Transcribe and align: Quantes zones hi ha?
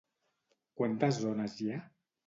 Quantes 0.81 1.21
zones 1.27 1.63
hi 1.63 1.73
ha? 1.77 1.83